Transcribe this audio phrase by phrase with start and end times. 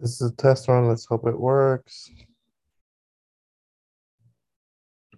[0.00, 0.88] This is a test run.
[0.88, 2.10] Let's hope it works.